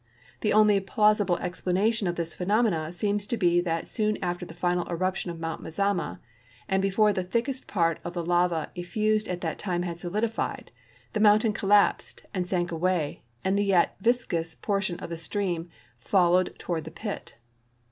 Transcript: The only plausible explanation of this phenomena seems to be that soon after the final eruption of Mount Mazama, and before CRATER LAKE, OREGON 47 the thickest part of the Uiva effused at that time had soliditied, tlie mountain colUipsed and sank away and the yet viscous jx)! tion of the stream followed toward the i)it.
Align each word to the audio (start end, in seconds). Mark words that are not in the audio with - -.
The 0.39 0.51
only 0.51 0.79
plausible 0.79 1.37
explanation 1.37 2.07
of 2.07 2.15
this 2.15 2.33
phenomena 2.33 2.91
seems 2.91 3.27
to 3.27 3.37
be 3.37 3.61
that 3.61 3.87
soon 3.87 4.17
after 4.19 4.47
the 4.47 4.55
final 4.55 4.87
eruption 4.89 5.29
of 5.29 5.39
Mount 5.39 5.61
Mazama, 5.61 6.19
and 6.67 6.81
before 6.81 7.09
CRATER 7.13 7.21
LAKE, 7.21 7.25
OREGON 7.35 7.43
47 7.43 7.43
the 7.43 7.51
thickest 7.51 7.67
part 7.67 7.99
of 8.03 8.13
the 8.15 8.25
Uiva 8.25 8.69
effused 8.75 9.27
at 9.27 9.41
that 9.41 9.59
time 9.59 9.83
had 9.83 9.97
soliditied, 9.97 10.69
tlie 11.13 11.21
mountain 11.21 11.53
colUipsed 11.53 12.23
and 12.33 12.47
sank 12.47 12.71
away 12.71 13.21
and 13.45 13.59
the 13.59 13.63
yet 13.63 13.95
viscous 14.01 14.55
jx)! 14.55 14.81
tion 14.85 14.99
of 15.01 15.11
the 15.11 15.19
stream 15.19 15.69
followed 15.99 16.55
toward 16.57 16.85
the 16.85 16.89
i)it. 17.03 17.33